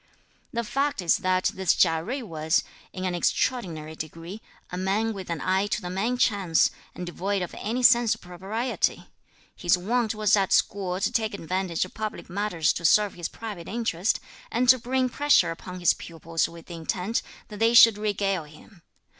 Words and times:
The 0.51 0.63
fact 0.63 0.99
is 0.99 1.17
that 1.17 1.51
this 1.53 1.75
Chia 1.75 2.01
Jui 2.03 2.23
was, 2.23 2.63
in 2.91 3.05
an 3.05 3.13
extraordinary 3.13 3.95
degree, 3.95 4.41
a 4.71 4.75
man 4.75 5.13
with 5.13 5.29
an 5.29 5.41
eye 5.41 5.67
to 5.67 5.79
the 5.79 5.91
main 5.91 6.17
chance, 6.17 6.71
and 6.95 7.05
devoid 7.05 7.43
of 7.43 7.53
any 7.59 7.83
sense 7.83 8.15
of 8.15 8.21
propriety. 8.21 9.09
His 9.55 9.77
wont 9.77 10.15
was 10.15 10.35
at 10.35 10.51
school 10.51 10.99
to 10.99 11.11
take 11.11 11.35
advantage 11.35 11.85
of 11.85 11.93
public 11.93 12.31
matters 12.31 12.73
to 12.73 12.83
serve 12.83 13.13
his 13.13 13.29
private 13.29 13.67
interest, 13.67 14.19
and 14.49 14.67
to 14.69 14.79
bring 14.79 15.07
pressure 15.07 15.51
upon 15.51 15.79
his 15.79 15.93
pupils 15.93 16.49
with 16.49 16.65
the 16.65 16.73
intent 16.77 17.21
that 17.49 17.59
they 17.59 17.75
should 17.75 17.99
regale 17.99 18.45
him. 18.45 18.81